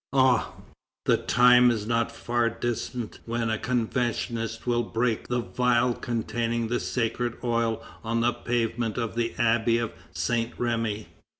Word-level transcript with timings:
Ah! 0.13 0.53
the 1.05 1.15
time 1.17 1.69
is 1.69 1.85
not 1.85 2.11
far 2.11 2.49
distant 2.49 3.19
when 3.27 3.51
a 3.51 3.59
Conventionist 3.59 4.65
will 4.65 4.81
break 4.81 5.27
the 5.27 5.41
vial 5.41 5.93
containing 5.93 6.69
the 6.69 6.79
sacred 6.79 7.37
oil 7.43 7.83
on 8.03 8.21
the 8.21 8.33
pavement 8.33 8.97
of 8.97 9.13
the 9.13 9.35
Abbey 9.37 9.77
of 9.77 9.93
Saint 10.11 10.53
Remi. 10.59 11.09